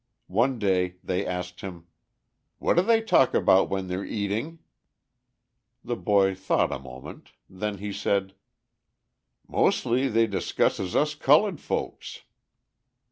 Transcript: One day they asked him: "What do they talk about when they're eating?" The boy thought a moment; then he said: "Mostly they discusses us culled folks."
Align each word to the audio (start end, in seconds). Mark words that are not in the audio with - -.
One 0.33 0.57
day 0.57 0.95
they 1.03 1.27
asked 1.27 1.61
him: 1.61 1.85
"What 2.57 2.75
do 2.75 2.81
they 2.81 3.03
talk 3.03 3.35
about 3.35 3.69
when 3.69 3.85
they're 3.87 4.03
eating?" 4.03 4.57
The 5.83 5.95
boy 5.95 6.33
thought 6.33 6.71
a 6.71 6.79
moment; 6.79 7.33
then 7.47 7.77
he 7.77 7.93
said: 7.93 8.33
"Mostly 9.47 10.07
they 10.07 10.25
discusses 10.25 10.95
us 10.95 11.13
culled 11.13 11.59
folks." 11.59 12.23